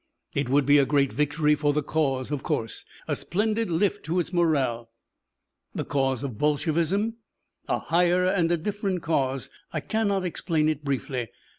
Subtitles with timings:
[0.33, 2.85] "It would be a great victory for the cause, of course.
[3.07, 4.89] A splendid lift to its morale."
[5.75, 7.17] "The cause of Bolshevism?"
[7.69, 9.51] "A higher and a different cause.
[9.71, 11.27] I cannot explain it briefly.